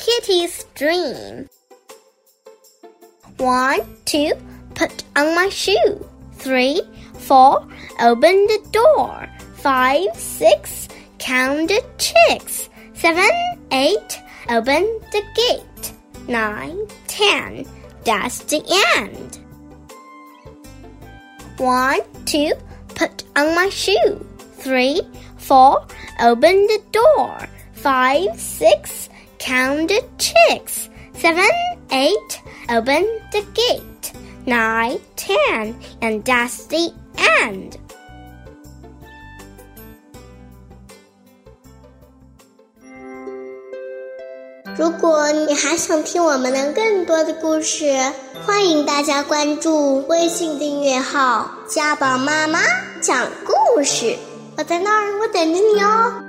[0.00, 1.50] Kitty's dream.
[3.36, 4.32] One, two,
[4.74, 6.08] put on my shoe.
[6.36, 6.80] Three,
[7.18, 7.68] four,
[8.00, 9.28] open the door.
[9.56, 12.70] Five, six, count the chicks.
[12.94, 13.30] Seven,
[13.72, 15.92] eight, open the gate.
[16.26, 17.66] Nine, ten,
[18.02, 18.62] that's the
[18.96, 19.38] end.
[21.58, 22.52] One, two,
[22.94, 24.26] put on my shoe.
[24.54, 25.02] Three,
[25.36, 25.86] four,
[26.22, 27.36] open the door.
[27.74, 30.89] Five, six, count the chicks.
[31.13, 31.45] Seven,
[31.91, 34.13] eight, open the gate.
[34.45, 37.79] Nine, ten, and that's the end.
[44.77, 47.97] 如果你还想听我们的更多的故事，
[48.45, 52.59] 欢迎大家关注微信订阅号“家宝妈妈
[53.01, 54.17] 讲故事”。
[54.57, 56.28] 我在那儿，我等着你哦。